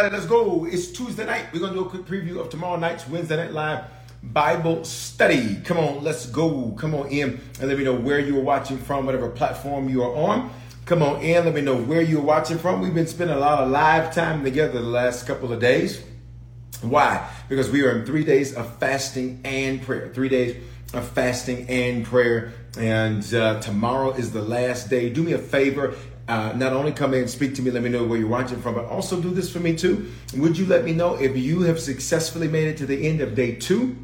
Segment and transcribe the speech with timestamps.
[0.00, 0.64] Everybody, let's go.
[0.64, 1.48] It's Tuesday night.
[1.52, 3.84] We're going to do a quick preview of tomorrow night's Wednesday Night Live
[4.22, 5.56] Bible study.
[5.62, 6.70] Come on, let's go.
[6.78, 10.02] Come on in and let me know where you are watching from, whatever platform you
[10.02, 10.50] are on.
[10.86, 12.80] Come on in, let me know where you're watching from.
[12.80, 16.02] We've been spending a lot of live time together the last couple of days.
[16.80, 17.28] Why?
[17.50, 20.10] Because we are in three days of fasting and prayer.
[20.14, 20.64] Three days
[20.94, 22.54] of fasting and prayer.
[22.78, 25.10] And uh, tomorrow is the last day.
[25.10, 25.94] Do me a favor.
[26.30, 28.62] Uh, not only come in and speak to me, let me know where you're watching
[28.62, 30.08] from, but also do this for me too.
[30.36, 33.34] Would you let me know if you have successfully made it to the end of
[33.34, 33.96] day two?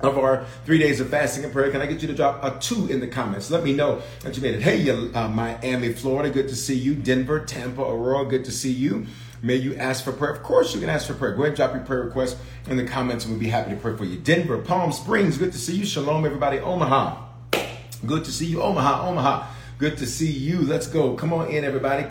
[0.00, 1.70] of our three days of fasting and prayer.
[1.70, 3.50] Can I get you to drop a two in the comments?
[3.50, 4.60] Let me know that you made it.
[4.60, 6.94] Hey, uh, Miami, Florida, good to see you.
[6.94, 9.06] Denver, Tampa, Aurora, good to see you.
[9.42, 10.32] May you ask for prayer?
[10.32, 11.32] Of course, you can ask for prayer.
[11.32, 12.36] Go ahead and drop your prayer request
[12.68, 14.18] in the comments, and we'll be happy to pray for you.
[14.18, 15.86] Denver, Palm Springs, good to see you.
[15.86, 16.58] Shalom, everybody.
[16.58, 17.24] Omaha,
[18.04, 18.60] good to see you.
[18.60, 19.46] Omaha, Omaha.
[19.78, 20.62] Good to see you.
[20.62, 21.14] Let's go.
[21.16, 22.04] Come on in, everybody.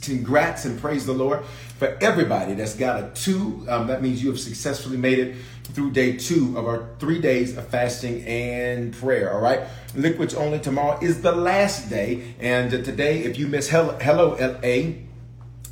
[0.00, 1.44] Congrats and praise the Lord
[1.78, 3.64] for everybody that's got a two.
[3.68, 7.56] Um, that means you have successfully made it through day two of our three days
[7.56, 9.32] of fasting and prayer.
[9.32, 9.60] All right.
[9.94, 12.34] Liquids only tomorrow is the last day.
[12.40, 14.94] And today, if you miss hello, hello LA,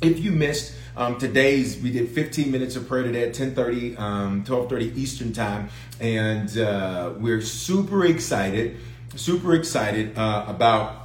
[0.01, 4.45] if you missed um, today's we did 15 minutes of prayer today at 10:30, um,
[4.45, 5.67] 12:30 Eastern time,
[5.99, 8.77] and uh, we're super excited,
[9.15, 11.04] super excited uh, about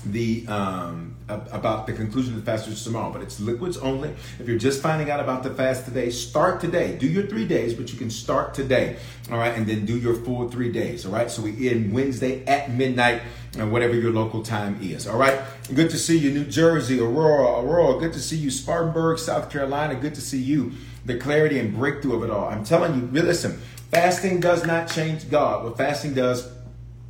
[0.00, 4.10] the um, about the conclusion of the fast tomorrow, but it's liquids only.
[4.38, 6.96] If you're just finding out about the fast today, start today.
[6.96, 8.96] Do your three days, but you can start today,
[9.30, 11.30] all right, and then do your full three days, all right.
[11.30, 13.22] So we end Wednesday at midnight,
[13.58, 15.40] and whatever your local time is, all right.
[15.74, 17.98] Good to see you, New Jersey, Aurora, Aurora.
[17.98, 19.94] Good to see you, Spartanburg, South Carolina.
[19.94, 20.72] Good to see you.
[21.06, 22.48] The clarity and breakthrough of it all.
[22.48, 23.60] I'm telling you, listen.
[23.90, 25.64] Fasting does not change God.
[25.64, 26.48] What fasting does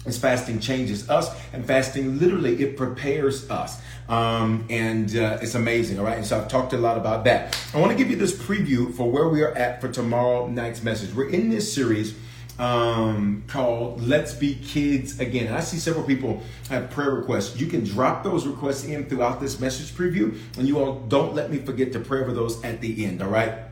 [0.06, 3.80] is fasting changes us, and fasting literally it prepares us.
[4.08, 6.16] Um, and uh, it's amazing, all right?
[6.16, 7.56] And so I've talked a lot about that.
[7.72, 10.82] I want to give you this preview for where we are at for tomorrow night's
[10.82, 11.14] message.
[11.14, 12.16] We're in this series
[12.58, 15.46] um, called Let's Be Kids Again.
[15.46, 17.58] And I see several people have prayer requests.
[17.60, 21.50] You can drop those requests in throughout this message preview, and you all don't let
[21.50, 23.69] me forget to pray for those at the end, all right?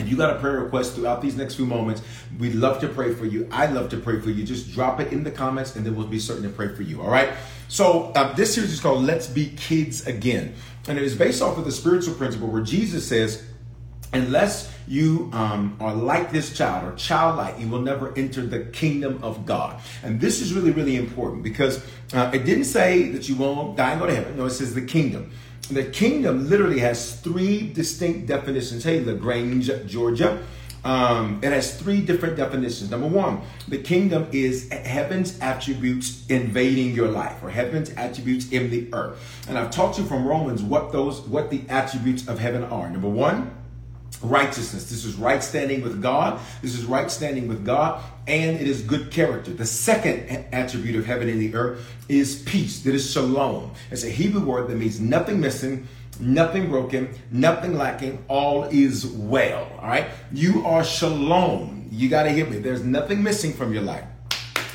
[0.00, 2.02] If you got a prayer request throughout these next few moments,
[2.38, 3.48] we'd love to pray for you.
[3.50, 4.44] I'd love to pray for you.
[4.44, 7.02] Just drop it in the comments and then we'll be certain to pray for you.
[7.02, 7.30] All right.
[7.68, 10.54] So uh, this series is called Let's Be Kids Again.
[10.88, 13.44] And it is based off of the spiritual principle where Jesus says,
[14.12, 19.22] unless you um, are like this child or childlike, you will never enter the kingdom
[19.22, 19.80] of God.
[20.02, 23.92] And this is really, really important because uh, it didn't say that you won't die
[23.92, 24.36] and go to heaven.
[24.36, 25.30] No, it says the kingdom.
[25.70, 28.82] The kingdom literally has three distinct definitions.
[28.82, 30.42] Hey, LaGrange, Georgia.
[30.82, 32.90] Um, it has three different definitions.
[32.90, 38.88] Number one, the kingdom is heaven's attributes invading your life, or heaven's attributes in the
[38.92, 39.46] earth.
[39.48, 42.90] And I've taught you from Romans what those what the attributes of heaven are.
[42.90, 43.54] Number one,
[44.22, 44.90] righteousness.
[44.90, 46.40] This is right standing with God.
[46.62, 49.52] This is right standing with God, and it is good character.
[49.52, 52.82] The second attribute of heaven and the earth is peace.
[52.82, 53.72] That is shalom.
[53.90, 55.88] It's a Hebrew word that means nothing missing,
[56.18, 58.24] nothing broken, nothing lacking.
[58.28, 59.66] All is well.
[59.80, 60.06] All right.
[60.32, 61.88] You are shalom.
[61.90, 62.58] You got to hear me.
[62.58, 64.04] There's nothing missing from your life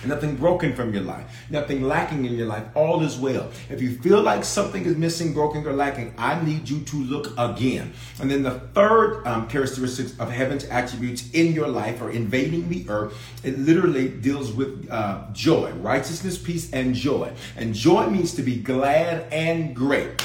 [0.08, 2.64] nothing broken from your life, nothing lacking in your life.
[2.76, 3.50] All is well.
[3.70, 7.34] If you feel like something is missing, broken, or lacking, I need you to look
[7.38, 7.94] again.
[8.20, 12.86] And then the third um, characteristics of heaven's attributes in your life or invading the
[12.90, 13.14] earth,
[13.44, 17.32] it literally deals with uh, joy, righteousness, peace, and joy.
[17.56, 20.22] And joy means to be glad and great.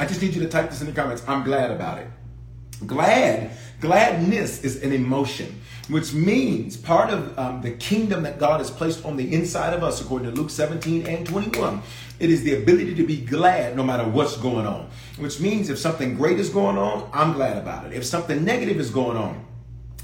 [0.00, 1.22] I just need you to type this in the comments.
[1.26, 2.08] I'm glad about it.
[2.86, 3.50] Glad,
[3.80, 9.04] gladness is an emotion which means part of um, the kingdom that God has placed
[9.04, 11.82] on the inside of us, according to Luke 17 and 21.
[12.20, 15.78] It is the ability to be glad no matter what's going on, which means if
[15.78, 17.92] something great is going on, I'm glad about it.
[17.92, 19.44] If something negative is going on,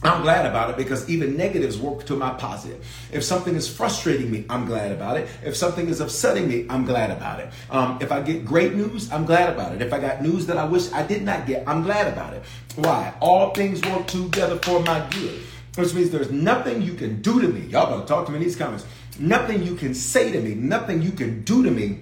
[0.02, 2.84] I'm glad about it because even negatives work to my positive.
[3.10, 5.28] If something is frustrating me, I'm glad about it.
[5.42, 7.50] If something is upsetting me, I'm glad about it.
[7.70, 9.80] Um, if I get great news, I'm glad about it.
[9.80, 12.42] If I got news that I wish I did not get, I'm glad about it.
[12.76, 13.14] Why?
[13.20, 15.42] All things work together for my good
[15.76, 17.66] which means there's nothing you can do to me.
[17.66, 18.86] Y'all better talk to me in these comments.
[19.18, 22.00] Nothing you can say to me, nothing you can do to me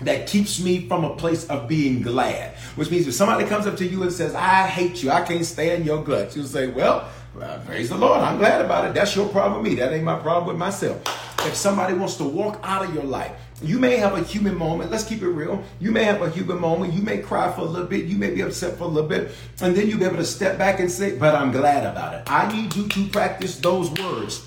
[0.00, 2.54] that keeps me from a place of being glad.
[2.74, 5.44] Which means if somebody comes up to you and says, I hate you, I can't
[5.44, 8.94] stand your guts, you'll say, Well, well, praise the Lord, I'm glad about it.
[8.94, 9.78] That's your problem with me.
[9.78, 11.02] That ain't my problem with myself.
[11.46, 13.32] If somebody wants to walk out of your life,
[13.62, 14.90] you may have a human moment.
[14.90, 15.62] Let's keep it real.
[15.80, 16.92] You may have a human moment.
[16.92, 18.04] You may cry for a little bit.
[18.04, 19.32] You may be upset for a little bit.
[19.60, 22.22] And then you'll be able to step back and say, But I'm glad about it.
[22.26, 24.46] I need you to practice those words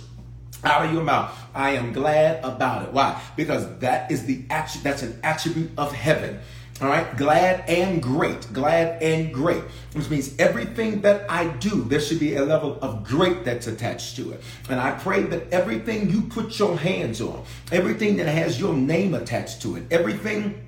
[0.64, 1.36] out of your mouth.
[1.56, 2.94] I am glad about it.
[2.94, 3.20] Why?
[3.36, 6.40] Because that is the action, that's an attribute of heaven.
[6.82, 12.00] All right, glad and great, glad and great, which means everything that I do, there
[12.00, 14.42] should be a level of great that's attached to it.
[14.70, 17.44] And I pray that everything you put your hands on,
[17.74, 20.68] everything that has your name attached to it, everything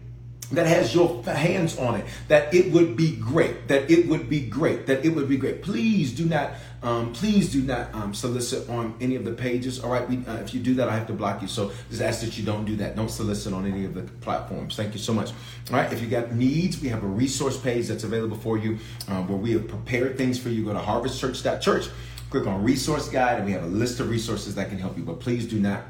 [0.51, 4.41] that has your hands on it, that it would be great, that it would be
[4.41, 5.61] great, that it would be great.
[5.61, 6.51] Please do not,
[6.83, 9.83] um, please do not um, solicit on any of the pages.
[9.83, 11.47] All right, we, uh, if you do that, I have to block you.
[11.47, 12.95] So just ask that you don't do that.
[12.95, 14.75] Don't solicit on any of the platforms.
[14.75, 15.29] Thank you so much.
[15.69, 18.79] All right, if you got needs, we have a resource page that's available for you
[19.07, 20.65] uh, where we have prepared things for you.
[20.65, 21.89] Go to harvestchurch.church,
[22.31, 25.03] click on resource guide, and we have a list of resources that can help you.
[25.03, 25.83] But please do not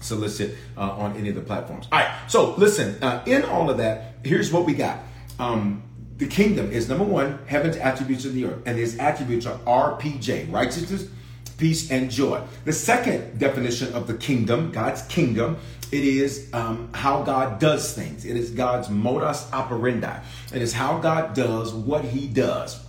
[0.00, 1.88] solicit uh, on any of the platforms.
[1.90, 4.98] All right, so listen, uh, in all of that, here's what we got.
[5.38, 5.82] Um,
[6.18, 10.52] the kingdom is number one, heaven's attributes of the earth, and his attributes are RPJ,
[10.52, 11.08] righteousness,
[11.56, 12.42] peace, and joy.
[12.64, 15.58] The second definition of the kingdom, God's kingdom,
[15.90, 18.24] it is um, how God does things.
[18.24, 20.20] It is God's modus operandi.
[20.52, 22.84] It is how God does what he does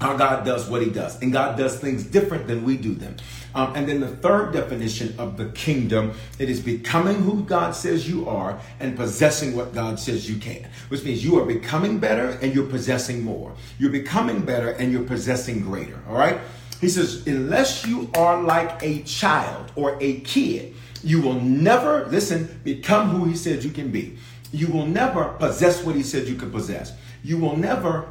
[0.00, 1.20] how God does what he does.
[1.22, 3.16] And God does things different than we do them.
[3.54, 8.08] Um, and then the third definition of the kingdom, it is becoming who God says
[8.08, 12.30] you are and possessing what God says you can, which means you are becoming better
[12.42, 13.54] and you're possessing more.
[13.78, 16.00] You're becoming better and you're possessing greater.
[16.08, 16.40] All right.
[16.80, 22.60] He says, unless you are like a child or a kid, you will never, listen,
[22.64, 24.18] become who he said you can be.
[24.52, 26.92] You will never possess what he said you could possess.
[27.22, 28.08] You will never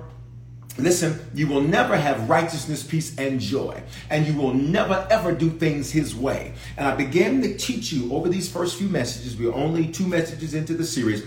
[0.78, 3.82] Listen, you will never have righteousness, peace, and joy.
[4.10, 6.54] And you will never ever do things his way.
[6.78, 10.54] And I began to teach you over these first few messages, we're only two messages
[10.54, 11.24] into the series,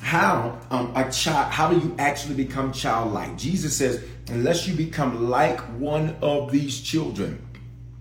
[0.00, 3.36] how um, a child, how do you actually become childlike?
[3.36, 7.46] Jesus says, unless you become like one of these children.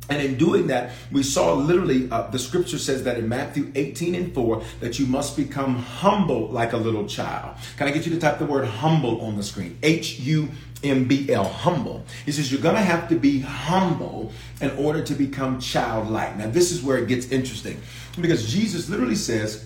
[0.09, 4.15] And in doing that, we saw literally, uh, the scripture says that in Matthew 18
[4.15, 7.55] and 4, that you must become humble like a little child.
[7.77, 9.77] Can I get you to type the word humble on the screen?
[9.83, 10.49] H U
[10.81, 12.05] MBL, humble.
[12.25, 14.31] He says you're going to have to be humble
[14.61, 16.37] in order to become childlike.
[16.37, 17.81] Now, this is where it gets interesting
[18.19, 19.65] because Jesus literally says,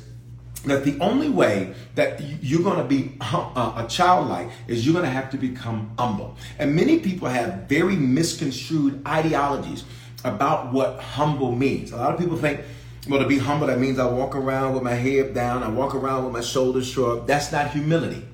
[0.65, 5.05] that the only way that you're going to be uh, a childlike is you're going
[5.05, 6.37] to have to become humble.
[6.57, 9.83] And many people have very misconstrued ideologies
[10.23, 11.91] about what humble means.
[11.91, 12.61] A lot of people think,
[13.09, 15.95] well, to be humble, that means I walk around with my head down, I walk
[15.95, 17.27] around with my shoulders shrugged.
[17.27, 18.25] That's not humility.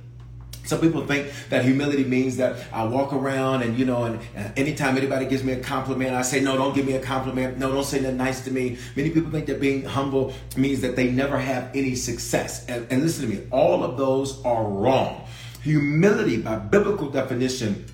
[0.69, 4.55] Some people think that humility means that I walk around and, you know, and, and
[4.55, 7.57] anytime anybody gives me a compliment, I say, no, don't give me a compliment.
[7.57, 8.77] No, don't say that nice to me.
[8.95, 12.67] Many people think that being humble means that they never have any success.
[12.67, 15.25] And, and listen to me, all of those are wrong.
[15.63, 17.87] Humility, by biblical definition,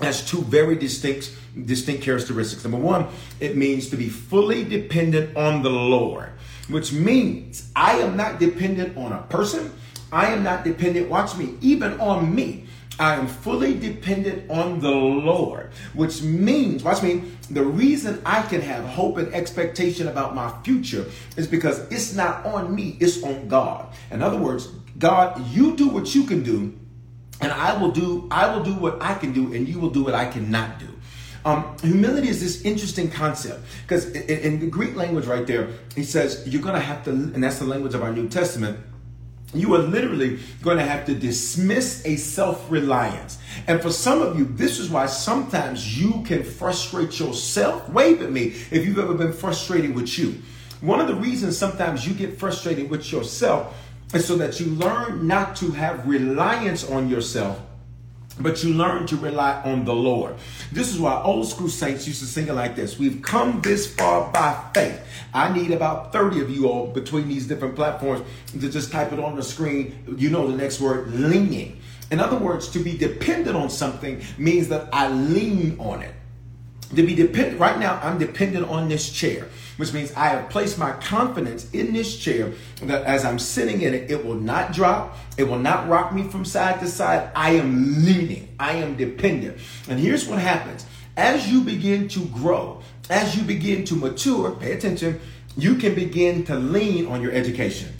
[0.00, 1.32] has two very distinct
[1.66, 2.64] distinct characteristics.
[2.64, 3.06] Number one,
[3.38, 6.30] it means to be fully dependent on the Lord,
[6.68, 9.70] which means I am not dependent on a person.
[10.12, 12.66] I am not dependent, watch me, even on me.
[12.98, 18.60] I am fully dependent on the Lord, which means, watch me, the reason I can
[18.60, 21.06] have hope and expectation about my future
[21.38, 23.86] is because it's not on me, it's on God.
[24.10, 26.78] In other words, God, you do what you can do,
[27.40, 30.04] and I will do, I will do what I can do, and you will do
[30.04, 30.88] what I cannot do.
[31.46, 36.04] Um, humility is this interesting concept because in, in the Greek language, right there, he
[36.04, 38.78] says you're going to have to, and that's the language of our New Testament
[39.54, 43.38] you are literally going to have to dismiss a self reliance.
[43.66, 47.88] And for some of you, this is why sometimes you can frustrate yourself.
[47.90, 50.40] Wave at me if you've ever been frustrated with you.
[50.80, 53.76] One of the reasons sometimes you get frustrated with yourself
[54.14, 57.60] is so that you learn not to have reliance on yourself
[58.42, 60.34] but you learn to rely on the Lord.
[60.70, 63.92] This is why old school saints used to sing it like this We've come this
[63.94, 65.00] far by faith.
[65.34, 68.22] I need about 30 of you all between these different platforms
[68.52, 70.16] to just type it on the screen.
[70.16, 71.80] You know the next word, leaning.
[72.10, 76.14] In other words, to be dependent on something means that I lean on it.
[76.94, 80.78] To be dependent, right now, I'm dependent on this chair which means I have placed
[80.78, 85.16] my confidence in this chair that as I'm sitting in it, it will not drop,
[85.36, 87.30] it will not rock me from side to side.
[87.34, 89.58] I am leaning, I am dependent.
[89.88, 92.80] And here's what happens as you begin to grow,
[93.10, 95.20] as you begin to mature, pay attention,
[95.56, 97.92] you can begin to lean on your education.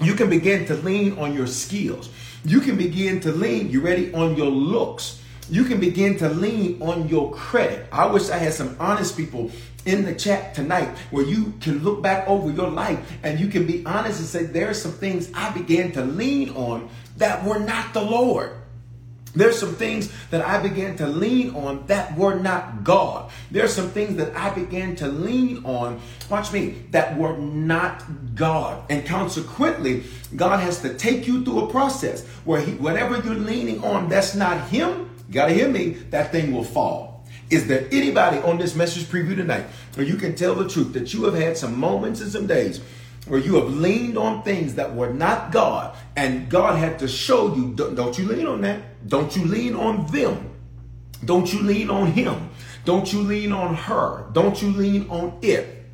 [0.00, 2.10] You can begin to lean on your skills.
[2.44, 5.22] You can begin to lean, you ready, on your looks.
[5.48, 7.86] You can begin to lean on your credit.
[7.92, 9.50] I wish I had some honest people
[9.84, 13.66] in the chat tonight where you can look back over your life and you can
[13.66, 16.88] be honest and say, there are some things I began to lean on
[17.18, 18.50] that were not the Lord.
[19.36, 23.30] There's some things that I began to lean on that were not God.
[23.50, 26.00] There's some things that I began to lean on,
[26.30, 28.02] watch me, that were not
[28.34, 28.82] God.
[28.90, 33.84] And consequently, God has to take you through a process where he, whatever you're leaning
[33.84, 37.24] on that's not Him, you gotta hear me, that thing will fall.
[37.50, 39.64] Is there anybody on this message preview tonight
[39.94, 42.80] where you can tell the truth that you have had some moments and some days
[43.26, 47.54] where you have leaned on things that were not God, and God had to show
[47.54, 49.08] you, don't you lean on that.
[49.08, 50.50] Don't you lean on them.
[51.24, 52.50] Don't you lean on him.
[52.84, 54.26] Don't you lean on her.
[54.32, 55.84] Don't you lean on it.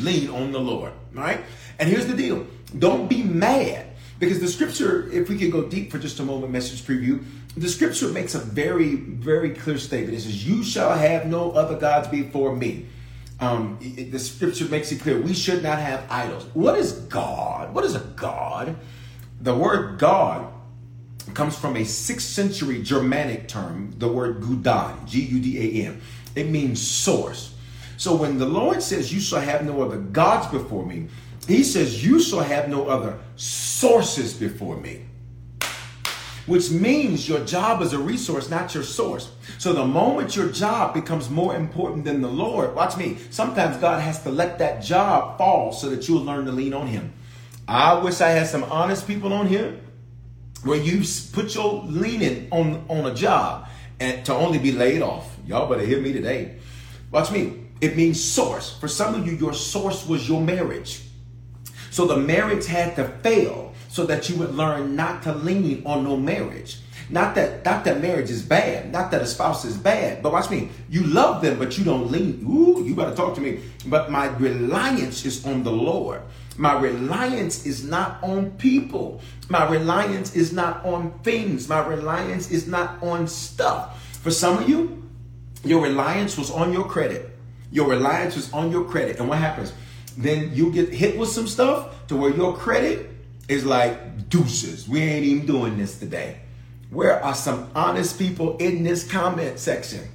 [0.00, 0.92] Lean on the Lord.
[1.12, 1.40] right?
[1.78, 2.46] And here's the deal
[2.78, 3.86] don't be mad
[4.18, 7.24] because the scripture, if we could go deep for just a moment, message preview,
[7.56, 10.18] the scripture makes a very, very clear statement.
[10.18, 12.86] It says, You shall have no other gods before me.
[13.40, 16.46] Um, it, the scripture makes it clear we should not have idols.
[16.54, 17.72] What is God?
[17.74, 18.76] What is a God?
[19.40, 20.52] The word God
[21.34, 26.00] comes from a sixth century Germanic term, the word Gudan, G U D A N.
[26.34, 27.54] It means source.
[27.96, 31.08] So when the Lord says, You shall have no other gods before me,
[31.46, 35.02] He says, You shall have no other sources before me
[36.46, 39.32] which means your job is a resource, not your source.
[39.58, 44.00] So the moment your job becomes more important than the Lord, watch me, sometimes God
[44.02, 47.12] has to let that job fall so that you'll learn to lean on Him.
[47.66, 49.80] I wish I had some honest people on here
[50.64, 53.68] where you put your leaning on, on a job
[54.00, 55.36] and to only be laid off.
[55.46, 56.56] Y'all better hear me today.
[57.10, 57.60] Watch me.
[57.80, 58.78] It means source.
[58.78, 61.02] For some of you, your source was your marriage.
[61.90, 66.02] So the marriage had to fail so that you would learn not to lean on
[66.02, 66.78] no marriage.
[67.10, 70.50] Not that not that marriage is bad, not that a spouse is bad, but watch
[70.50, 70.70] me.
[70.90, 72.44] You love them, but you don't lean.
[72.44, 73.60] Ooh, you better talk to me.
[73.86, 76.22] But my reliance is on the Lord.
[76.56, 79.20] My reliance is not on people.
[79.48, 81.68] My reliance is not on things.
[81.68, 84.18] My reliance is not on stuff.
[84.22, 85.08] For some of you,
[85.62, 87.30] your reliance was on your credit.
[87.70, 89.20] Your reliance was on your credit.
[89.20, 89.72] And what happens?
[90.18, 93.13] Then you get hit with some stuff to where your credit
[93.48, 94.88] is like deuces.
[94.88, 96.40] We ain't even doing this today.
[96.90, 100.08] Where are some honest people in this comment section?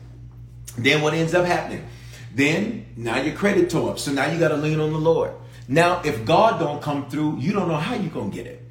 [0.78, 1.86] Then what ends up happening?
[2.34, 4.00] Then now your credit tore up.
[4.00, 5.32] So now you got to lean on the Lord.
[5.68, 8.64] Now, if God don't come through, you don't know how you're going to get it.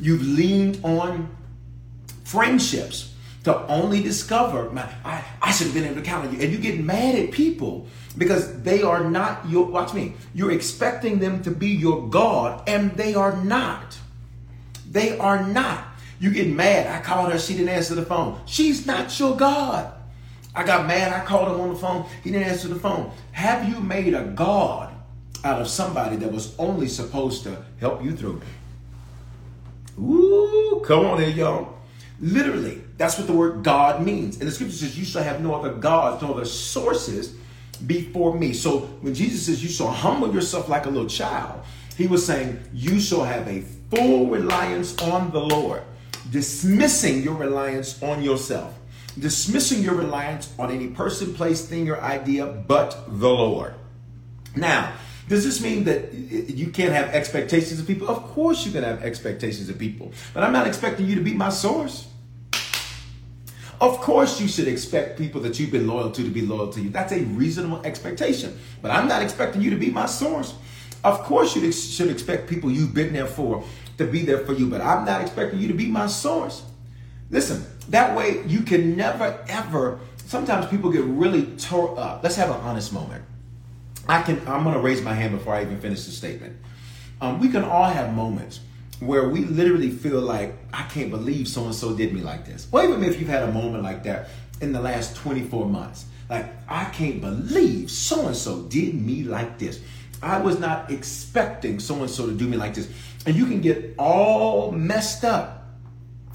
[0.00, 1.34] You've leaned on
[2.24, 3.14] friendships
[3.44, 6.42] to only discover, man, I, I should have been able to count on you.
[6.42, 7.86] And you get mad at people
[8.18, 12.92] because they are not your, watch me, you're expecting them to be your God and
[12.92, 13.96] they are not.
[14.92, 15.88] They are not.
[16.20, 16.86] You get mad.
[16.86, 18.40] I called her, she didn't answer the phone.
[18.46, 19.92] She's not your God.
[20.54, 21.12] I got mad.
[21.12, 22.06] I called him on the phone.
[22.22, 23.10] He didn't answer the phone.
[23.32, 24.94] Have you made a God
[25.44, 28.40] out of somebody that was only supposed to help you through?
[29.98, 31.74] Ooh, come on here, y'all.
[32.20, 34.38] Literally, that's what the word God means.
[34.38, 37.34] And the scripture says, You shall have no other gods, no other sources
[37.86, 38.52] before me.
[38.52, 41.62] So when Jesus says, You shall humble yourself like a little child,
[41.96, 45.82] he was saying, You shall have a full reliance on the Lord,
[46.30, 48.74] dismissing your reliance on yourself,
[49.18, 53.74] dismissing your reliance on any person, place, thing, or idea but the Lord.
[54.56, 54.94] Now,
[55.28, 58.08] does this mean that you can't have expectations of people?
[58.08, 61.34] Of course, you can have expectations of people, but I'm not expecting you to be
[61.34, 62.08] my source.
[63.78, 66.80] Of course, you should expect people that you've been loyal to to be loyal to
[66.80, 66.88] you.
[66.88, 70.54] That's a reasonable expectation, but I'm not expecting you to be my source.
[71.04, 73.64] Of course, you should expect people you've been there for
[73.98, 76.64] to be there for you, but I'm not expecting you to be my source.
[77.30, 80.00] Listen, that way you can never ever.
[80.26, 82.22] Sometimes people get really tore up.
[82.22, 83.24] Let's have an honest moment.
[84.08, 84.38] I can.
[84.46, 86.56] I'm going to raise my hand before I even finish the statement.
[87.20, 88.60] Um, we can all have moments
[89.00, 92.68] where we literally feel like I can't believe so and so did me like this.
[92.70, 94.28] Or even if you've had a moment like that
[94.60, 99.58] in the last 24 months, like I can't believe so and so did me like
[99.58, 99.80] this.
[100.22, 102.88] I was not expecting so and so to do me like this.
[103.26, 105.58] And you can get all messed up.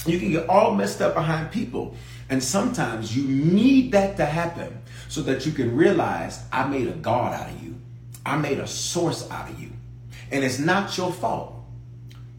[0.06, 1.96] You can get all messed up behind people.
[2.29, 6.91] And sometimes you need that to happen so that you can realize I made a
[6.91, 7.75] God out of you.
[8.25, 9.72] I made a source out of you.
[10.32, 11.53] And it's not your fault.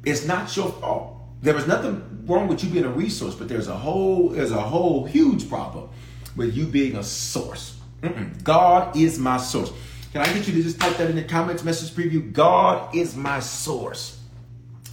[0.05, 1.17] It's not your fault.
[1.41, 4.61] There was nothing wrong with you being a resource, but there's a whole there's a
[4.61, 5.89] whole huge problem
[6.37, 7.79] with you being a source.
[8.03, 8.43] Mm-mm.
[8.45, 9.73] God is my source.
[10.13, 12.33] Can I get you to just type that in the comments, message preview?
[12.33, 14.18] God is my source.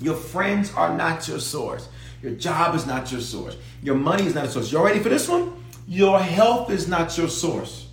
[0.01, 1.87] Your friends are not your source.
[2.21, 3.55] Your job is not your source.
[3.81, 4.71] Your money is not a source.
[4.71, 5.63] Y'all ready for this one?
[5.87, 7.87] Your health is not your source.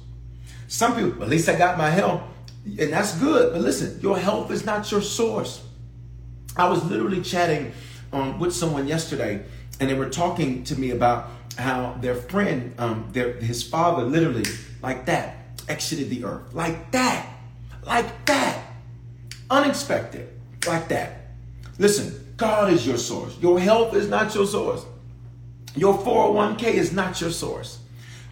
[0.68, 2.22] Some people, at least I got my health,
[2.64, 3.52] and that's good.
[3.52, 5.62] But listen, your health is not your source.
[6.56, 7.72] I was literally chatting
[8.12, 9.44] um, with someone yesterday,
[9.80, 11.28] and they were talking to me about
[11.58, 14.44] how their friend, um, their his father, literally
[14.82, 17.28] like that, exited the earth, like that,
[17.84, 18.64] like that,
[19.50, 20.28] unexpected,
[20.66, 21.21] like that.
[21.82, 23.36] Listen, God is your source.
[23.40, 24.86] Your health is not your source.
[25.74, 27.80] Your 401k is not your source.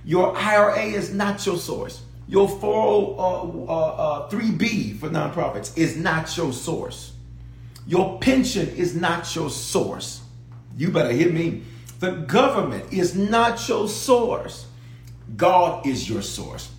[0.04, 2.00] Your IRA is not your source.
[2.28, 7.12] Your 403b uh, uh, for nonprofits is not your source.
[7.88, 10.20] Your pension is not your source.
[10.76, 11.64] You better hear me.
[11.98, 14.66] The government is not your source.
[15.36, 16.70] God is your source.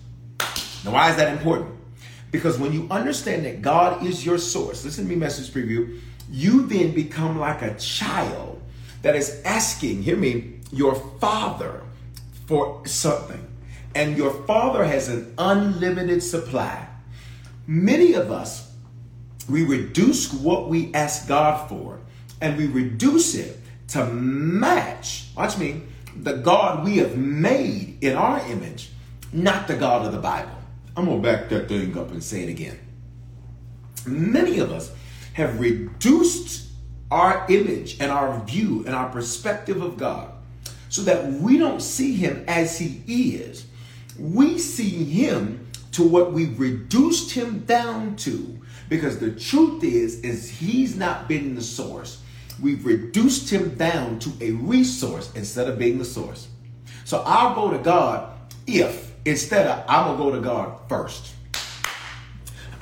[0.86, 1.82] Now, why is that important?
[2.30, 6.00] Because when you understand that God is your source, listen to me, message preview,
[6.32, 8.60] you then become like a child
[9.02, 11.82] that is asking, hear me, your father
[12.46, 13.46] for something.
[13.94, 16.88] And your father has an unlimited supply.
[17.66, 18.72] Many of us,
[19.48, 22.00] we reduce what we ask God for
[22.40, 23.58] and we reduce it
[23.88, 25.82] to match, watch me,
[26.16, 28.90] the God we have made in our image,
[29.32, 30.56] not the God of the Bible.
[30.96, 32.78] I'm to back that thing up and say it again.
[34.06, 34.92] Many of us
[35.34, 36.70] have reduced
[37.10, 40.30] our image and our view and our perspective of God
[40.88, 43.66] so that we don't see him as he is.
[44.18, 50.50] We see him to what we've reduced him down to because the truth is is
[50.50, 52.22] he's not been the source.
[52.60, 56.48] We've reduced him down to a resource instead of being the source.
[57.04, 58.32] So I'll go to God
[58.66, 61.31] if instead of I'm gonna go to God first.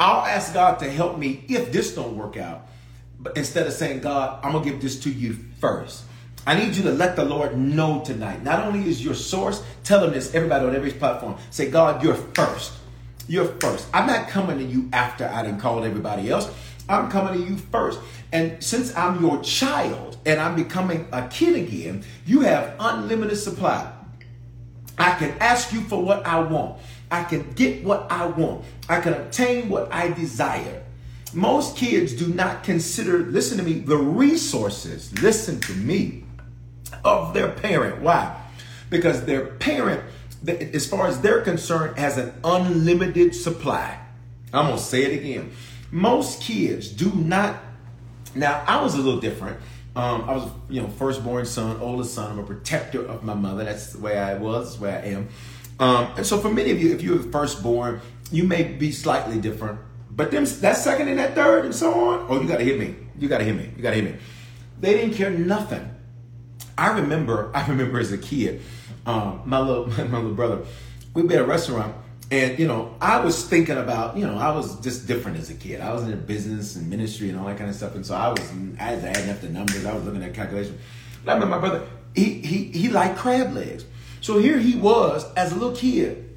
[0.00, 2.66] I'll ask God to help me if this don't work out.
[3.18, 6.04] But instead of saying, God, I'm gonna give this to you first.
[6.46, 8.42] I need you to let the Lord know tonight.
[8.42, 11.36] Not only is your source, tell him this, everybody on every platform.
[11.50, 12.72] Say, God, you're first.
[13.28, 13.86] You're first.
[13.92, 16.50] I'm not coming to you after I didn't call everybody else.
[16.88, 18.00] I'm coming to you first.
[18.32, 23.92] And since I'm your child and I'm becoming a kid again, you have unlimited supply.
[24.96, 26.80] I can ask you for what I want.
[27.10, 28.64] I can get what I want.
[28.88, 30.82] I can obtain what I desire.
[31.32, 36.24] Most kids do not consider, listen to me, the resources, listen to me,
[37.04, 38.02] of their parent.
[38.02, 38.36] Why?
[38.88, 40.02] Because their parent,
[40.46, 43.98] as far as they're concerned, has an unlimited supply.
[44.52, 45.52] I'm going to say it again.
[45.92, 47.60] Most kids do not.
[48.34, 49.58] Now, I was a little different.
[49.96, 52.30] Um, I was, you know, firstborn son, oldest son.
[52.30, 53.64] I'm a protector of my mother.
[53.64, 55.28] That's the way I was, way I am.
[55.80, 59.80] Um, and so, for many of you, if you're firstborn, you may be slightly different.
[60.10, 62.78] But them, that second and that third and so on, oh, you got to hit
[62.78, 62.94] me.
[63.18, 63.70] You got to hit me.
[63.76, 64.16] You got to hit me.
[64.80, 65.88] They didn't care nothing.
[66.76, 68.60] I remember, I remember as a kid,
[69.06, 70.64] um, my little, my little brother,
[71.14, 71.94] we'd be at a restaurant
[72.30, 75.54] and you know, I was thinking about, you know, I was just different as a
[75.54, 75.80] kid.
[75.80, 78.28] I was in business and ministry and all that kind of stuff, and so I
[78.28, 78.40] was,
[78.78, 79.84] I was adding up the numbers.
[79.84, 80.80] I was looking at calculations.
[81.24, 83.84] But I remember my brother, he he he liked crab legs.
[84.20, 86.28] So here he was as a little kid,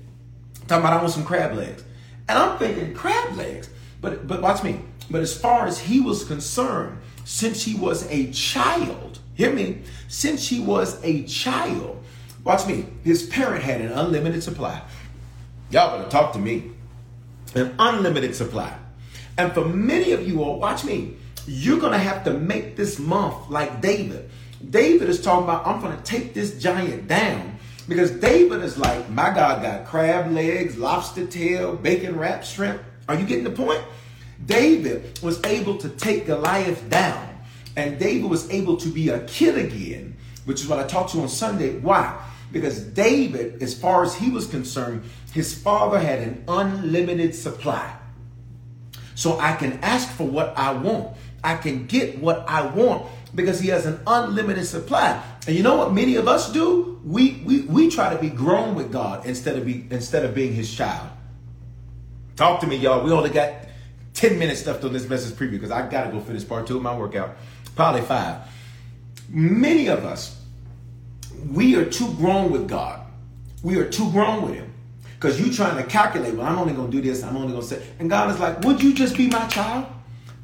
[0.68, 1.84] talking about I want some crab legs,
[2.28, 3.70] and I'm thinking crab legs.
[4.02, 4.80] But but watch me.
[5.10, 10.48] But as far as he was concerned, since he was a child, hear me, since
[10.48, 12.04] he was a child,
[12.44, 12.86] watch me.
[13.04, 14.82] His parent had an unlimited supply.
[15.72, 16.72] Y'all better talk to me.
[17.56, 18.78] An unlimited supply.
[19.38, 21.16] And for many of you all, watch me,
[21.48, 24.30] you're to have to make this month like David.
[24.70, 27.53] David is talking about, I'm to take this giant down.
[27.88, 32.82] Because David is like, my God got crab legs, lobster tail, bacon wrapped shrimp.
[33.10, 33.84] Are you getting the point?
[34.46, 37.30] David was able to take Goliath down.
[37.76, 40.16] And David was able to be a kid again,
[40.46, 41.78] which is what I talked to on Sunday.
[41.80, 42.24] Why?
[42.52, 47.98] Because David, as far as he was concerned, his father had an unlimited supply.
[49.16, 51.18] So I can ask for what I want.
[51.44, 55.22] I can get what I want because he has an unlimited supply.
[55.48, 57.02] And you know what many of us do?
[57.04, 60.54] We we, we try to be grown with God instead of be instead of being
[60.54, 61.10] his child.
[62.36, 63.04] Talk to me, y'all.
[63.04, 63.54] We only got
[64.14, 66.84] 10 minutes left on this message preview because I gotta go finish part two of
[66.84, 67.36] my workout.
[67.76, 68.42] Probably five.
[69.30, 70.40] Many of us
[71.50, 73.06] we are too grown with God.
[73.62, 74.74] We are too grown with Him.
[75.16, 77.62] Because you trying to calculate, well, I'm only going to do this, I'm only going
[77.62, 77.82] to say.
[78.00, 79.86] And God is like, would you just be my child?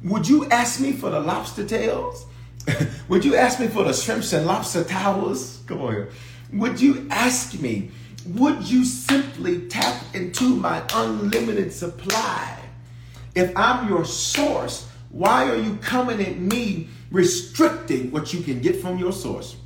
[0.04, 2.24] Would you ask me for the lobster tails?
[3.08, 5.62] would you ask me for the shrimps and lobster towers?
[5.66, 6.10] Come on here.
[6.52, 7.90] Would you ask me?
[8.26, 12.58] Would you simply tap into my unlimited supply?
[13.34, 18.80] If I'm your source, why are you coming at me restricting what you can get
[18.80, 19.56] from your source?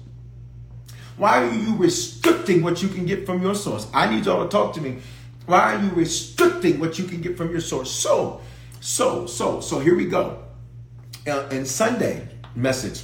[1.17, 3.89] Why are you restricting what you can get from your source?
[3.93, 4.99] I need y'all to talk to me.
[5.47, 7.91] Why are you restricting what you can get from your source?
[7.91, 8.41] So,
[8.81, 10.43] so, so, so here we go.
[11.27, 13.03] Uh, and Sunday message,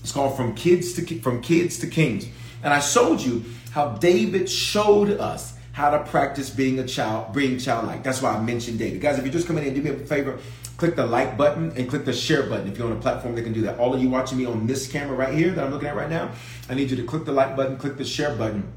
[0.00, 2.26] it's called "From Kids to From Kids to Kings,"
[2.62, 7.58] and I showed you how David showed us how to practice being a child, being
[7.58, 8.02] childlike.
[8.02, 9.00] That's why I mentioned David.
[9.00, 10.38] Guys, if you're just coming in, do me a favor,
[10.76, 12.66] click the like button and click the share button.
[12.68, 13.78] If you're on a platform that can do that.
[13.78, 16.10] All of you watching me on this camera right here that I'm looking at right
[16.10, 16.32] now,
[16.68, 18.72] I need you to click the like button, click the share button.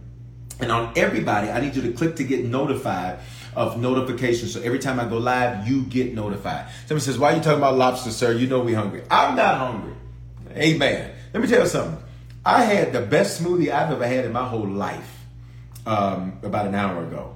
[0.59, 3.19] And on everybody, I need you to click to get notified
[3.55, 4.53] of notifications.
[4.53, 6.67] So every time I go live, you get notified.
[6.87, 8.33] Somebody says, Why are you talking about lobster, sir?
[8.33, 9.03] You know we hungry.
[9.09, 9.93] I'm not hungry.
[10.51, 11.11] Amen.
[11.33, 12.03] Let me tell you something.
[12.45, 15.25] I had the best smoothie I've ever had in my whole life
[15.85, 17.35] um, about an hour ago.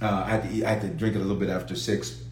[0.00, 2.22] Uh, I, had to eat, I had to drink it a little bit after six,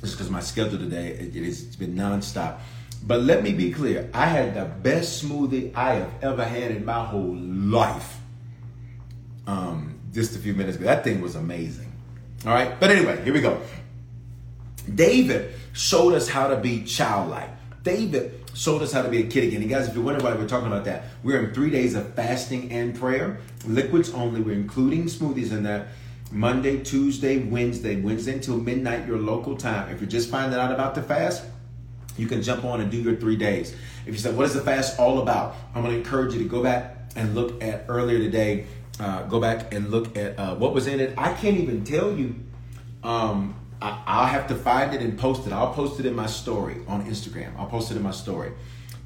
[0.00, 2.58] just because my schedule today it, it has been nonstop.
[3.06, 6.84] But let me be clear: I had the best smoothie I have ever had in
[6.84, 8.18] my whole life.
[9.46, 11.83] Um, just a few minutes ago, that thing was amazing.
[12.46, 13.60] All right, but anyway, here we go.
[14.94, 17.48] David showed us how to be childlike.
[17.82, 19.62] David showed us how to be a kid again.
[19.62, 22.14] And guys, if you're wondering why we're talking about that, we're in three days of
[22.14, 24.42] fasting and prayer, liquids only.
[24.42, 25.88] We're including smoothies in that.
[26.30, 29.90] Monday, Tuesday, Wednesday, Wednesday until midnight, your local time.
[29.90, 31.44] If you're just finding out about the fast,
[32.18, 33.74] you can jump on and do your three days.
[34.04, 35.56] If you said, what is the fast all about?
[35.74, 38.66] I'm going to encourage you to go back and look at earlier today.
[39.00, 41.14] Uh, go back and look at uh, what was in it.
[41.18, 42.36] I can't even tell you.
[43.02, 45.52] Um, I, will have to find it and post it.
[45.52, 47.56] I'll post it in my story on Instagram.
[47.58, 48.52] I'll post it in my story.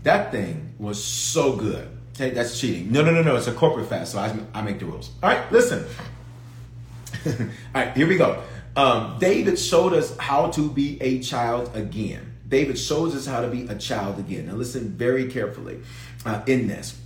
[0.05, 1.88] That thing was so good.
[2.14, 2.92] That's cheating.
[2.92, 3.37] No, no, no, no.
[3.37, 5.11] It's a corporate fast, so I, I make the rules.
[5.22, 5.85] All right, listen.
[7.27, 7.33] All
[7.74, 8.42] right, here we go.
[8.77, 12.35] Um, David showed us how to be a child again.
[12.48, 14.46] David shows us how to be a child again.
[14.46, 15.81] Now, listen very carefully
[16.24, 16.98] uh, in this.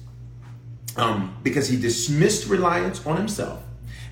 [0.97, 3.63] Um, because he dismissed reliance on himself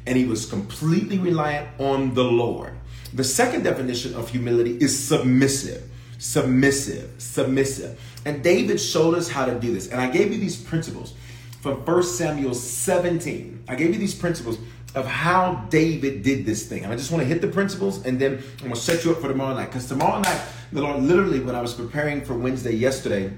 [0.07, 2.73] and he was completely reliant on the Lord.
[3.13, 5.91] The second definition of humility is submissive.
[6.19, 8.01] Submissive, submissive.
[8.25, 9.89] And David showed us how to do this.
[9.89, 11.15] And I gave you these principles
[11.61, 13.65] from 1 Samuel 17.
[13.69, 14.59] I gave you these principles
[14.95, 16.85] of how David did this thing.
[16.85, 19.13] And I just want to hit the principles and then I'm going to set you
[19.13, 19.67] up for tomorrow night.
[19.67, 23.33] Because tomorrow night, the Lord literally, when I was preparing for Wednesday yesterday,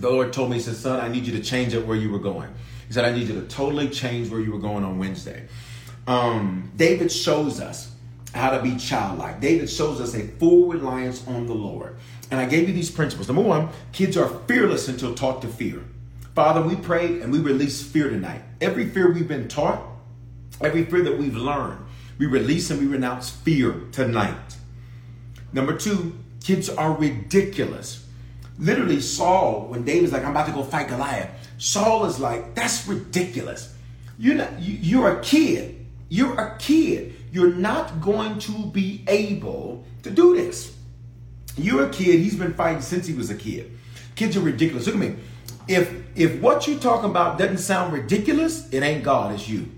[0.00, 2.10] the Lord told me, He said, Son, I need you to change up where you
[2.10, 2.52] were going.
[2.86, 5.46] He said, I need you to totally change where you were going on Wednesday.
[6.06, 7.94] Um, David shows us
[8.34, 9.40] how to be childlike.
[9.40, 11.96] David shows us a full reliance on the Lord.
[12.30, 13.28] And I gave you these principles.
[13.28, 15.82] Number one, kids are fearless until taught to fear.
[16.34, 18.42] Father, we pray and we release fear tonight.
[18.60, 19.82] Every fear we've been taught,
[20.60, 21.84] every fear that we've learned,
[22.18, 24.56] we release and we renounce fear tonight.
[25.52, 28.06] Number two, kids are ridiculous.
[28.60, 32.86] Literally, Saul, when David's like, I'm about to go fight Goliath, Saul is like, that's
[32.86, 33.74] ridiculous.
[34.18, 35.86] You're, not, you, you're a kid.
[36.08, 40.76] You're a kid you're not going to be able to do this.
[41.56, 43.78] You're a kid, he's been fighting since he was a kid.
[44.16, 44.86] Kids are ridiculous.
[44.86, 45.16] Look at me.
[45.68, 49.70] If if what you're talking about doesn't sound ridiculous, it ain't God, it's you.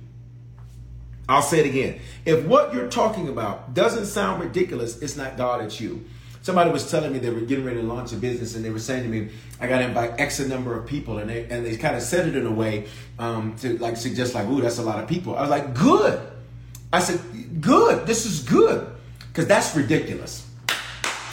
[1.29, 2.01] I'll say it again.
[2.25, 6.05] If what you're talking about doesn't sound ridiculous, it's not God, it's you.
[6.43, 8.81] Somebody was telling me they were getting ready to launch a business, and they were
[8.81, 11.77] saying to me, "I got to invite X number of people," and they and they
[11.77, 12.87] kind of said it in a way
[13.19, 16.21] um, to like suggest like, "Ooh, that's a lot of people." I was like, "Good."
[16.93, 18.07] I said, good.
[18.07, 18.87] This is good.
[19.29, 20.47] Because that's ridiculous.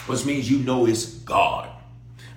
[0.07, 1.69] Which means you know it's God.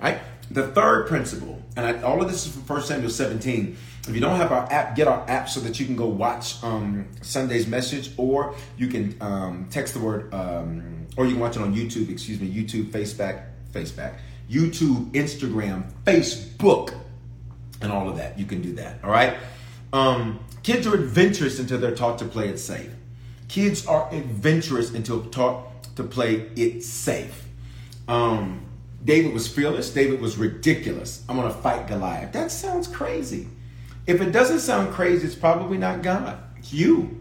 [0.02, 0.18] Right?
[0.50, 3.76] The third principle, and I, all of this is from 1 Samuel 17.
[4.08, 6.62] If you don't have our app, get our app so that you can go watch
[6.64, 11.56] um, Sunday's message, or you can um, text the word, um, or you can watch
[11.56, 14.14] it on YouTube, excuse me, YouTube, Facebook, Facebook,
[14.50, 16.94] YouTube, Instagram, Facebook,
[17.80, 18.38] and all of that.
[18.38, 19.04] You can do that.
[19.04, 19.36] All right.
[19.92, 22.90] Um, kids are adventurous until they're taught to play it safe.
[23.46, 27.46] Kids are adventurous until taught to play it safe.
[28.08, 28.66] Um,
[29.04, 29.90] David was fearless.
[29.90, 31.24] David was ridiculous.
[31.28, 32.32] I'm to fight Goliath.
[32.32, 33.48] That sounds crazy.
[34.06, 36.38] If it doesn't sound crazy, it's probably not God.
[36.56, 37.20] It's you.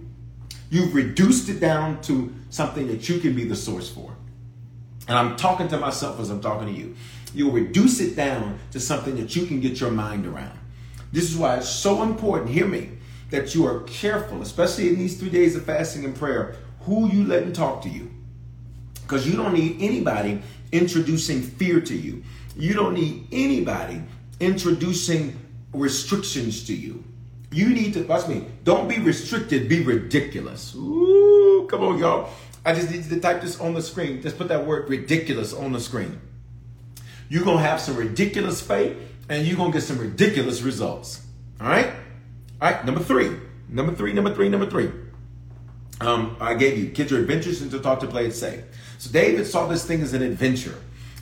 [0.70, 4.16] You've reduced it down to something that you can be the source for.
[5.08, 6.96] And I'm talking to myself as I'm talking to you.
[7.34, 10.58] You'll reduce it down to something that you can get your mind around.
[11.12, 12.52] This is why it's so important.
[12.52, 12.92] Hear me
[13.30, 17.26] that you are careful, especially in these three days of fasting and prayer, who you
[17.26, 18.12] letting talk to you.
[19.02, 20.42] Because you don't need anybody
[20.72, 22.24] introducing fear to you.
[22.56, 24.02] You don't need anybody
[24.40, 25.38] introducing
[25.74, 27.04] restrictions to you.
[27.52, 30.74] You need to, watch me, don't be restricted, be ridiculous.
[30.76, 32.30] Ooh, come on, y'all.
[32.66, 34.22] I just need you to type this on the screen.
[34.22, 36.22] Just put that word ridiculous on the screen.
[37.28, 38.98] You're going to have some ridiculous faith
[39.30, 41.26] and you're going to get some ridiculous results.
[41.60, 41.88] All right?
[42.62, 43.36] All right, number three.
[43.68, 44.92] Number three, number three, number three.
[46.02, 48.64] Um, I gave you kids are adventurous and to talk to play it safe.
[48.98, 50.76] So David saw this thing as an adventure.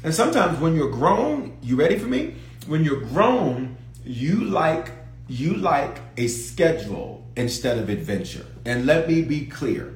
[0.04, 2.36] And sometimes when you're grown, you ready for me?
[2.68, 3.78] When you're grown,
[4.10, 4.92] you like
[5.28, 8.46] you like a schedule instead of adventure.
[8.66, 9.96] And let me be clear.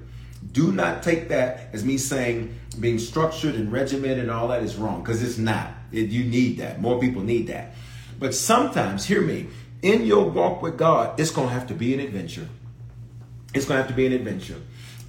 [0.52, 4.76] Do not take that as me saying being structured and regimented and all that is
[4.76, 5.72] wrong because it's not.
[5.92, 6.80] It, you need that.
[6.80, 7.74] More people need that.
[8.20, 9.48] But sometimes, hear me,
[9.82, 12.48] in your walk with God, it's going to have to be an adventure.
[13.56, 14.62] It's going to have to be an adventure.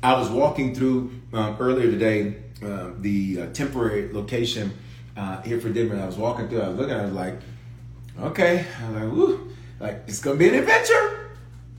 [0.03, 4.73] I was walking through um, earlier today uh, the uh, temporary location
[5.15, 6.01] uh, here for Denver.
[6.01, 6.63] I was walking through.
[6.63, 6.95] I was looking.
[6.95, 7.39] I was like,
[8.21, 8.67] okay.
[8.83, 11.31] I was like, woo, like it's gonna be an adventure.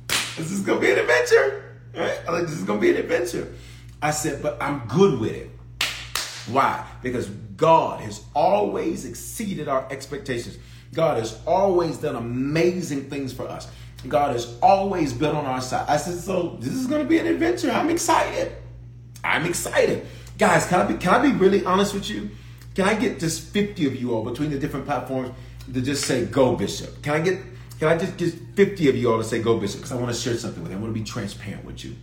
[0.07, 1.77] This is gonna be an adventure.
[1.95, 2.19] Right?
[2.27, 3.53] I like this is gonna be an adventure.
[4.01, 5.49] I said, but I'm good with it.
[6.51, 6.85] Why?
[7.01, 10.57] Because God has always exceeded our expectations.
[10.93, 13.67] God has always done amazing things for us.
[14.07, 15.85] God has always been on our side.
[15.89, 17.71] I said, so this is to be an adventure.
[17.71, 18.55] I'm excited.
[19.23, 20.05] I'm excited.
[20.37, 22.29] Guys, can I be can I be really honest with you?
[22.75, 25.33] Can I get just 50 of you all between the different platforms
[25.73, 27.01] to just say go bishop?
[27.01, 27.39] Can I get
[27.79, 30.15] can I just get 50 of you all to say go bishop because I want
[30.15, 30.77] to share something with you.
[30.77, 31.95] I want to be transparent with you.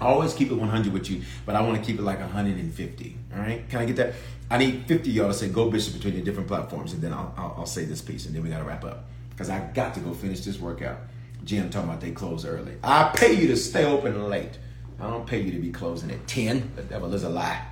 [0.00, 3.16] I always keep it 100 with you, but I want to keep it like 150.
[3.34, 3.68] All right?
[3.68, 4.14] Can I get that?
[4.50, 7.12] I need 50 of y'all to say go bishop between the different platforms, and then
[7.12, 9.60] I'll, I'll, I'll say this piece, and then we got to wrap up because I
[9.74, 10.98] got to go finish this workout.
[11.44, 12.74] gym talking about they close early.
[12.82, 14.58] I pay you to stay open late.
[15.00, 16.72] I don't pay you to be closing at 10.
[16.76, 17.64] The devil is a lie.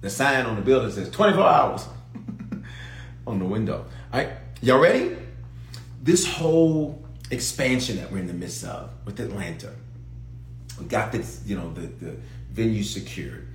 [0.00, 1.86] The sign on the building says 24 hours
[3.26, 3.84] on the window.
[4.12, 4.30] All right,
[4.60, 5.16] y'all ready?
[6.02, 9.72] This whole expansion that we're in the midst of with Atlanta,
[10.78, 12.16] we got this, you know, the, the
[12.50, 13.48] venue secured,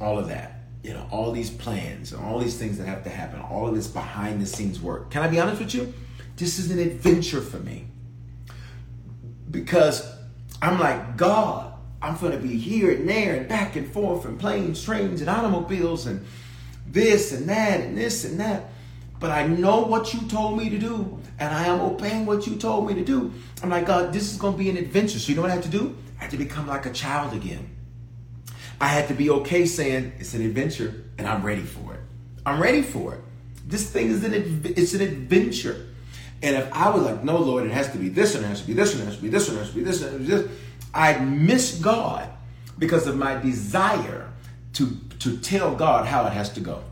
[0.00, 3.10] all of that, you know, all these plans and all these things that have to
[3.10, 5.10] happen, all of this behind the scenes work.
[5.10, 5.92] Can I be honest with you?
[6.36, 7.86] This is an adventure for me
[9.50, 10.10] because
[10.60, 14.38] I'm like, God, I'm going to be here and there and back and forth and
[14.40, 16.26] planes, trains, and automobiles and
[16.86, 18.70] this and that and this and that.
[19.22, 22.56] But I know what you told me to do, and I am obeying what you
[22.56, 23.32] told me to do.
[23.62, 25.20] I'm like, God, this is going to be an adventure.
[25.20, 25.96] So you know what I have to do?
[26.18, 27.70] I have to become like a child again.
[28.80, 32.00] I had to be okay saying it's an adventure, and I'm ready for it.
[32.44, 33.20] I'm ready for it.
[33.64, 35.86] This thing is an it's an adventure.
[36.42, 38.62] And if I was like, no, Lord, it has to be this and it has
[38.62, 40.02] to be this and it has to be this and it has to be this
[40.02, 40.58] and it has to be this,
[40.92, 42.28] I'd miss God
[42.76, 44.32] because of my desire
[44.72, 46.82] to, to tell God how it has to go.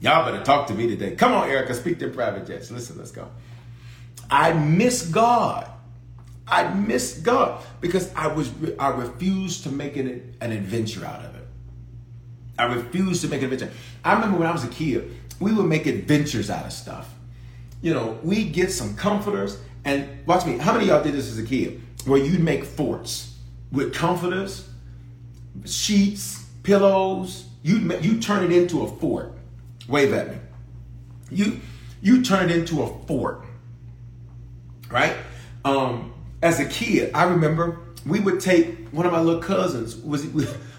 [0.00, 1.14] Y'all better talk to me today.
[1.14, 2.70] Come on, Erica, speak to private jets.
[2.70, 3.28] Listen, let's go.
[4.30, 5.70] I miss God.
[6.46, 11.36] I miss God because I was I refused to make it an adventure out of
[11.36, 11.46] it.
[12.58, 13.74] I refused to make an adventure.
[14.04, 17.08] I remember when I was a kid, we would make adventures out of stuff
[17.82, 20.58] you know, we get some comforters and watch me.
[20.58, 21.80] How many y'all did this as a kid?
[22.04, 23.36] Where you'd make forts
[23.72, 24.68] with comforters,
[25.64, 27.46] sheets, pillows.
[27.62, 29.36] You you turn it into a fort.
[29.90, 30.36] Wave at me.
[31.30, 31.60] You
[32.00, 33.44] you turned into a fort,
[34.90, 35.14] right?
[35.64, 39.96] Um, as a kid, I remember we would take one of my little cousins.
[39.96, 40.26] Was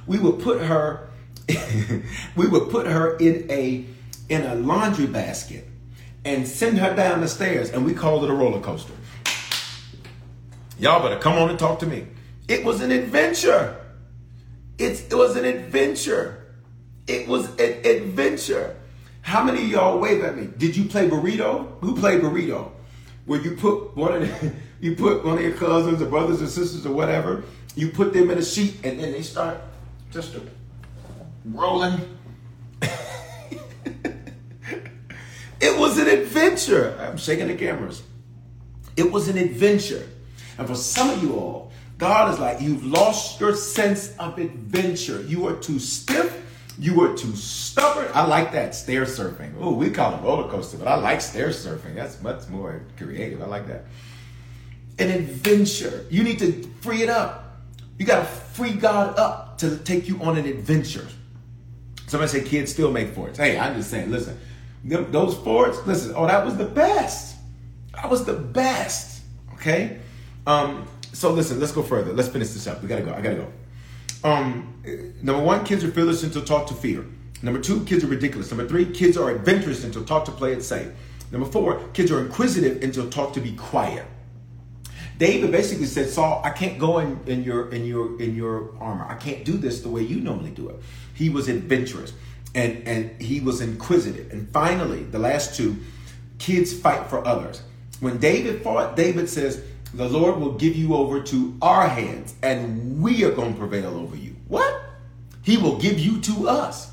[0.08, 1.10] we, would put her
[2.36, 3.86] we would put her in a
[4.30, 5.68] in a laundry basket
[6.24, 8.94] and send her down the stairs, and we called it a roller coaster.
[10.80, 12.08] Y'all better come on and talk to me.
[12.48, 13.78] It was an adventure.
[14.78, 16.56] It's, it was an adventure.
[17.08, 18.76] It was an adventure.
[19.32, 20.50] How many of y'all wave at me?
[20.58, 21.80] Did you play burrito?
[21.80, 22.70] Who played burrito?
[23.24, 26.48] Where you put one of the, you put one of your cousins or brothers or
[26.48, 29.62] sisters or whatever, you put them in a sheet and then they start
[30.12, 30.36] just
[31.46, 32.02] rolling
[35.62, 36.98] It was an adventure.
[37.00, 38.04] I'm shaking the cameras.
[38.98, 40.10] It was an adventure.
[40.58, 45.22] And for some of you all, God is like, you've lost your sense of adventure.
[45.22, 46.41] You are too stiff.
[46.80, 48.08] You were too stubborn.
[48.14, 49.54] I like that stair surfing.
[49.60, 51.96] Oh, we call it roller coaster, but I like stair surfing.
[51.96, 53.42] That's much more creative.
[53.42, 53.86] I like that.
[55.00, 56.06] An adventure.
[56.10, 57.60] You need to free it up.
[57.98, 61.08] You got to free God up to take you on an adventure.
[62.08, 63.38] Somebody say kids still make forts.
[63.38, 64.38] Hey, I'm just saying, listen,
[64.84, 67.38] those forts, listen, oh, that was the best.
[67.94, 69.22] That was the best.
[69.54, 70.00] Okay?
[70.48, 72.14] Um, so listen, let's go further.
[72.14, 72.82] Let's finish this up.
[72.82, 73.14] We gotta go.
[73.14, 73.48] I gotta go.
[74.24, 74.76] Um,
[75.22, 77.06] number one, kids are fearless until taught to fear.
[77.42, 78.52] Number two, kids are ridiculous.
[78.52, 80.90] Number three, kids are adventurous until taught to play it safe.
[81.32, 84.06] Number four, kids are inquisitive until taught to be quiet.
[85.18, 89.06] David basically said, Saul, I can't go in, in your in your in your armor.
[89.08, 90.76] I can't do this the way you normally do it.
[91.14, 92.14] He was adventurous.
[92.54, 94.32] and and he was inquisitive.
[94.32, 95.78] And finally, the last two,
[96.40, 97.62] kids fight for others.
[98.00, 99.62] When David fought, David says,
[99.94, 103.98] "The Lord will give you over to our hands, and we are going to prevail
[103.98, 104.82] over you." What?
[105.44, 106.92] He will give you to us.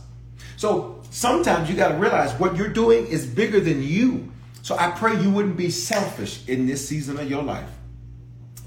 [0.57, 4.33] So sometimes you got to realize what you're doing is bigger than you.
[4.63, 7.71] So I pray you wouldn't be selfish in this season of your life.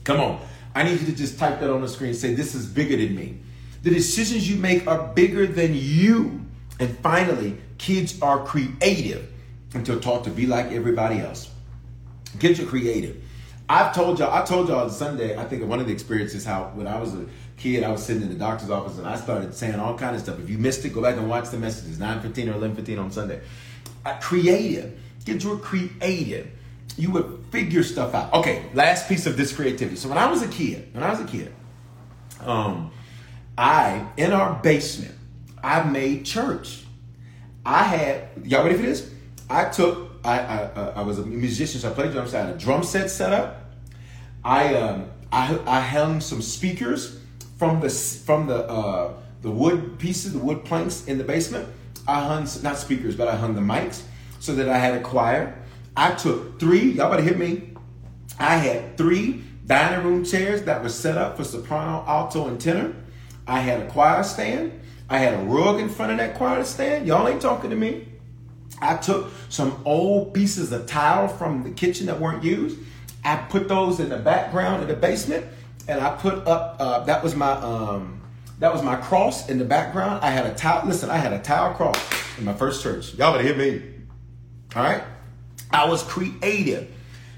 [0.04, 0.40] Come on.
[0.74, 2.14] I need you to just type that on the screen.
[2.14, 3.40] Say, This is bigger than me.
[3.84, 6.46] The decisions you make are bigger than you.
[6.80, 9.30] And finally, kids are creative
[9.74, 11.50] until taught to be like everybody else.
[12.40, 13.21] Kids are creative.
[13.72, 16.72] I've told y'all, I told y'all on Sunday, I think one of the experiences how
[16.74, 19.54] when I was a kid, I was sitting in the doctor's office and I started
[19.54, 20.40] saying all kind of stuff.
[20.42, 23.40] If you missed it, go back and watch the messages, 9.15 or 11.15 on Sunday.
[24.06, 25.00] Uh, creative.
[25.26, 26.52] Kids were creative.
[26.98, 28.34] You would figure stuff out.
[28.34, 29.96] Okay, last piece of this creativity.
[29.96, 31.54] So when I was a kid, when I was a kid,
[32.42, 32.92] um,
[33.58, 35.16] I, in our basement,
[35.64, 36.84] I made church.
[37.66, 39.10] I had, y'all ready for this?
[39.50, 42.34] I took, I, I, uh, I was a musician, so I played drums.
[42.34, 43.60] I had a drum set set up.
[44.44, 47.20] I, um, I, I hung some speakers
[47.58, 51.68] from the, from the, uh, the wood pieces, the wood planks in the basement.
[52.08, 54.02] I hung, not speakers, but I hung the mics
[54.40, 55.58] so that I had a choir.
[55.96, 57.74] I took three, y'all better hit me.
[58.40, 62.96] I had three dining room chairs that were set up for soprano, alto, and tenor.
[63.48, 64.80] I had a choir stand.
[65.10, 67.06] I had a rug in front of that choir stand.
[67.06, 68.08] Y'all ain't talking to me.
[68.82, 72.80] I took some old pieces of tile from the kitchen that weren't used.
[73.24, 75.46] I put those in the background in the basement,
[75.88, 76.78] and I put up.
[76.80, 78.22] Uh, that was my um,
[78.60, 80.24] that was my cross in the background.
[80.24, 80.86] I had a tile.
[80.86, 81.98] Listen, I had a tile cross
[82.38, 83.14] in my first church.
[83.16, 83.84] Y'all better hear me.
[84.76, 85.04] All right,
[85.72, 86.90] I was creative.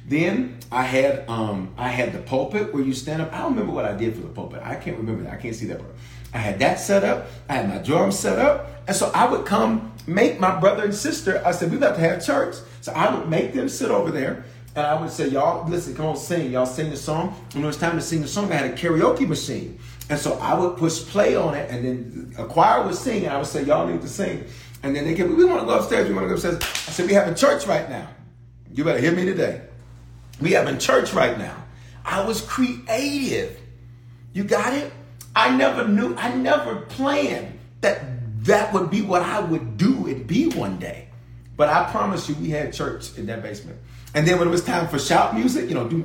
[0.05, 3.33] Then I had um, I had the pulpit where you stand up.
[3.33, 4.61] I don't remember what I did for the pulpit.
[4.63, 5.33] I can't remember that.
[5.33, 5.95] I can't see that part.
[6.33, 7.27] I had that set up.
[7.47, 10.95] I had my drums set up, and so I would come make my brother and
[10.95, 11.41] sister.
[11.45, 14.43] I said we got to have church, so I would make them sit over there,
[14.75, 16.51] and I would say, "Y'all, listen, come on, sing.
[16.51, 18.71] Y'all sing the song." And when it was time to sing the song, I had
[18.71, 22.85] a karaoke machine, and so I would push play on it, and then a choir
[22.85, 24.45] would sing, and I would say, "Y'all need to sing."
[24.81, 26.07] And then they kept, "We want to go upstairs.
[26.07, 28.07] We want to go upstairs." I said, "We having church right now.
[28.73, 29.61] You better hear me today."
[30.41, 31.55] We having church right now.
[32.03, 33.59] I was creative.
[34.33, 34.91] You got it?
[35.35, 40.27] I never knew, I never planned that that would be what I would do it
[40.27, 41.07] be one day.
[41.55, 43.77] But I promise you, we had church in that basement.
[44.15, 46.03] And then when it was time for shout music, you know, when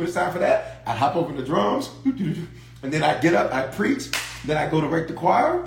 [0.00, 3.66] it's time for that, I hop over the drums, and then I get up, I
[3.66, 4.08] preach,
[4.46, 5.62] then I go to direct the choir.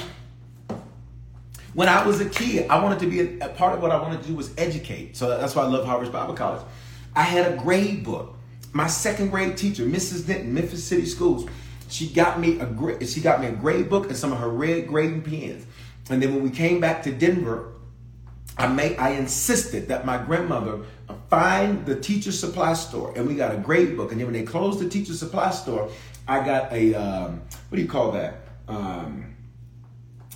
[1.73, 4.01] When I was a kid, I wanted to be a, a part of what I
[4.01, 5.15] wanted to do was educate.
[5.15, 6.63] So that's why I love Harvard Bible College.
[7.15, 8.35] I had a grade book.
[8.73, 10.25] My second grade teacher, Mrs.
[10.25, 11.47] Denton, Memphis City Schools,
[11.89, 14.87] she got me a she got me a grade book and some of her red
[14.87, 15.65] grading pens.
[16.09, 17.73] And then when we came back to Denver,
[18.57, 20.81] I made I insisted that my grandmother
[21.29, 24.11] find the teacher supply store, and we got a grade book.
[24.11, 25.89] And then when they closed the teacher supply store,
[26.27, 28.35] I got a um, what do you call that?
[28.67, 29.35] Um,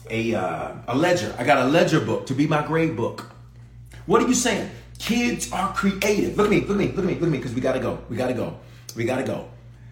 [0.10, 1.34] a uh, a ledger.
[1.38, 3.32] I got a ledger book to be my grade book.
[4.06, 4.70] What are you saying?
[5.00, 6.38] Kids are creative.
[6.38, 7.80] Look at me, look at me, look at me, look at me, because we gotta
[7.80, 8.00] go.
[8.10, 8.58] We gotta go.
[8.96, 9.50] We gotta go.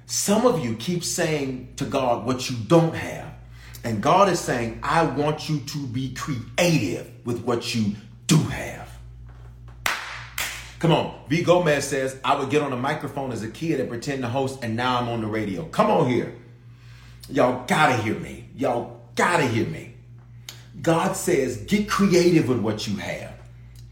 [0.08, 3.34] Some of you keep saying to God what you don't have.
[3.84, 7.96] And God is saying, I want you to be creative with what you
[8.28, 8.90] do have.
[10.80, 11.20] Come on.
[11.30, 11.42] V.
[11.44, 14.60] Gomez says, I would get on a microphone as a kid and pretend to host,
[14.64, 15.66] and now I'm on the radio.
[15.66, 16.36] Come on here.
[17.30, 18.50] Y'all gotta hear me.
[18.56, 19.96] Y'all gotta hear me.
[20.82, 23.34] God says, get creative with what you have.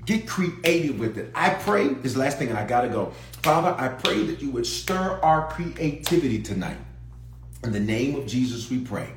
[0.05, 1.31] Get creative with it.
[1.33, 3.13] I pray, this last thing, and I gotta go.
[3.41, 6.77] Father, I pray that you would stir our creativity tonight.
[7.63, 9.09] In the name of Jesus, we pray.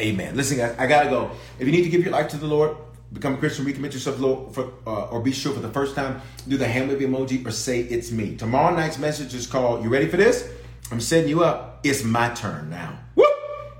[0.00, 0.36] Amen.
[0.36, 1.30] Listen, I, I gotta go.
[1.58, 2.76] If you need to give your life to the Lord,
[3.12, 4.18] become a Christian, recommit yourself,
[4.54, 7.50] for, uh, or be sure for the first time, do the hand wave emoji or
[7.50, 8.36] say it's me.
[8.36, 10.48] Tomorrow night's message is called, you ready for this?
[10.90, 11.80] I'm setting you up.
[11.84, 12.98] It's my turn now.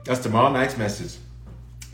[0.05, 1.19] That's tomorrow night's message.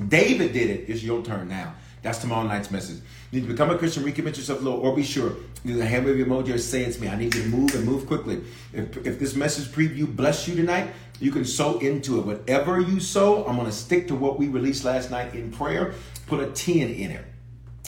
[0.09, 0.88] David did it.
[0.88, 1.75] It's your turn now.
[2.04, 2.98] That's tomorrow night's message.
[3.30, 5.36] You need to become a Christian, recommit yourself, Lord, or be sure.
[5.64, 7.09] The hand wave emoji or say it's me.
[7.09, 8.42] I need you to move and move quickly.
[8.74, 12.26] If, if this message preview bless you tonight, you can sow into it.
[12.26, 15.94] Whatever you sow, I'm going to stick to what we released last night in prayer.
[16.26, 17.24] Put a 10 in it.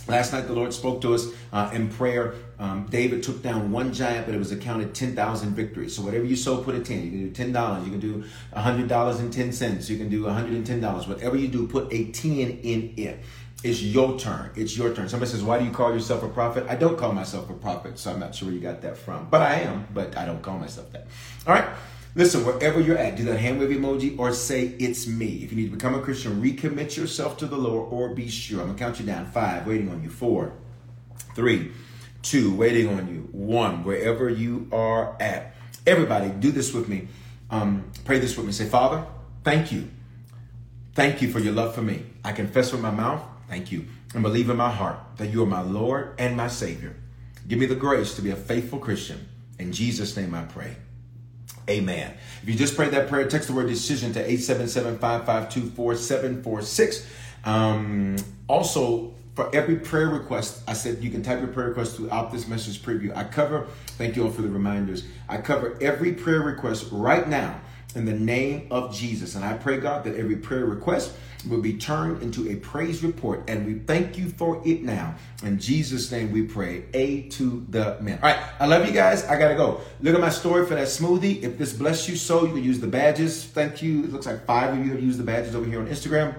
[0.08, 2.36] Last night, the Lord spoke to us uh, in prayer.
[2.58, 5.96] Um, David took down one giant, but it was accounted 10,000 victories.
[5.96, 7.02] So, whatever you sow, put a 10.
[7.02, 7.84] You can do $10.
[7.84, 9.90] You can do $100.10.
[9.90, 11.08] You can do $110.
[11.08, 13.20] Whatever you do, put a 10 in it.
[13.64, 14.50] It's your turn.
[14.54, 15.08] It's your turn.
[15.08, 16.66] Somebody says, Why do you call yourself a prophet?
[16.68, 19.28] I don't call myself a prophet, so I'm not sure where you got that from.
[19.30, 21.06] But I am, but I don't call myself that.
[21.46, 21.68] All right.
[22.14, 25.42] Listen, wherever you're at, do that hand wave emoji or say, It's me.
[25.42, 28.60] If you need to become a Christian, recommit yourself to the Lord or be sure.
[28.60, 29.26] I'm going to count you down.
[29.26, 30.10] Five, waiting on you.
[30.10, 30.52] Four,
[31.34, 31.72] three,
[32.22, 33.28] two, waiting on you.
[33.32, 35.54] One, wherever you are at.
[35.86, 37.08] Everybody, do this with me.
[37.50, 38.52] Um, pray this with me.
[38.52, 39.04] Say, Father,
[39.44, 39.88] thank you.
[40.94, 42.04] Thank you for your love for me.
[42.24, 45.46] I confess with my mouth, thank you, and believe in my heart that you are
[45.46, 46.94] my Lord and my Savior.
[47.48, 49.26] Give me the grace to be a faithful Christian.
[49.58, 50.76] In Jesus' name I pray.
[51.68, 52.14] Amen.
[52.42, 57.04] If you just prayed that prayer, text the word decision to 877-552-4746.
[57.44, 58.14] Um,
[58.48, 62.48] also, for every prayer request, I said you can type your prayer request throughout this
[62.48, 63.14] message preview.
[63.16, 63.66] I cover,
[63.98, 65.04] thank you all for the reminders.
[65.28, 67.60] I cover every prayer request right now
[67.94, 69.34] in the name of Jesus.
[69.34, 71.12] And I pray, God, that every prayer request
[71.48, 73.44] will be turned into a praise report.
[73.48, 75.14] And we thank you for it now.
[75.42, 76.84] In Jesus' name we pray.
[76.94, 78.18] A to the men.
[78.22, 78.40] All right.
[78.58, 79.24] I love you guys.
[79.24, 79.80] I got to go.
[80.00, 81.42] Look at my story for that smoothie.
[81.42, 83.44] If this bless you so, you can use the badges.
[83.44, 84.04] Thank you.
[84.04, 86.34] It looks like five of you have used the badges over here on Instagram.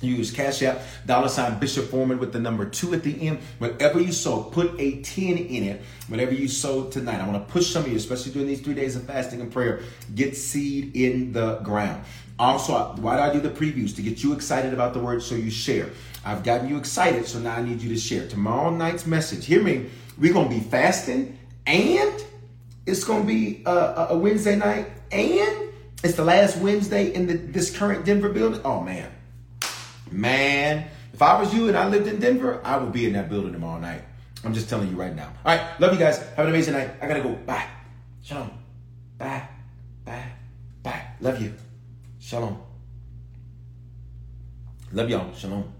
[0.00, 3.40] Use Cash App, dollar sign Bishop Foreman with the number two at the end.
[3.58, 5.82] Whatever you sow, put a 10 in it.
[6.06, 7.20] Whatever you sow tonight.
[7.20, 9.52] I want to push some of you, especially during these three days of fasting and
[9.52, 9.80] prayer,
[10.14, 12.04] get seed in the ground.
[12.38, 13.96] Also, why do I do the previews?
[13.96, 15.90] To get you excited about the word so you share.
[16.24, 18.28] I've gotten you excited, so now I need you to share.
[18.28, 19.86] Tomorrow night's message, hear me,
[20.18, 22.24] we're going to be fasting and
[22.86, 25.72] it's going to be a, a Wednesday night and
[26.04, 28.60] it's the last Wednesday in the, this current Denver building.
[28.64, 29.10] Oh, man.
[30.10, 33.28] Man, if I was you and I lived in Denver, I would be in that
[33.28, 34.02] building tomorrow night.
[34.44, 35.32] I'm just telling you right now.
[35.44, 36.18] All right, love you guys.
[36.18, 36.90] Have an amazing night.
[37.02, 37.32] I gotta go.
[37.32, 37.66] Bye.
[38.22, 38.50] Shalom.
[39.16, 39.48] Bye.
[40.04, 40.32] Bye.
[40.82, 41.02] Bye.
[41.20, 41.54] Love you.
[42.20, 42.60] Shalom.
[44.92, 45.34] Love y'all.
[45.34, 45.72] Shalom.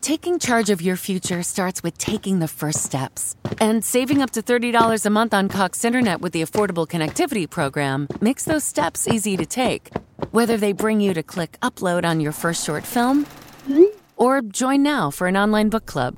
[0.00, 3.36] Taking charge of your future starts with taking the first steps.
[3.60, 8.08] And saving up to $30 a month on Cox Internet with the Affordable Connectivity Program
[8.20, 9.90] makes those steps easy to take.
[10.30, 13.26] Whether they bring you to click upload on your first short film
[14.16, 16.16] or join now for an online book club.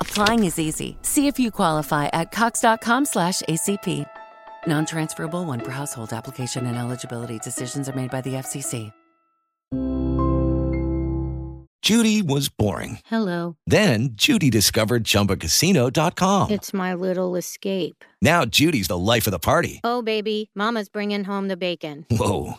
[0.00, 0.96] Applying is easy.
[1.02, 4.06] See if you qualify at cox.com slash ACP.
[4.66, 8.92] Non-transferable one per household application and eligibility decisions are made by the FCC.
[11.82, 13.00] Judy was boring.
[13.06, 13.56] Hello.
[13.66, 16.52] Then Judy discovered ChumbaCasino.com.
[16.52, 18.04] It's my little escape.
[18.22, 19.80] Now Judy's the life of the party.
[19.82, 22.06] Oh, baby, Mama's bringing home the bacon.
[22.08, 22.58] Whoa,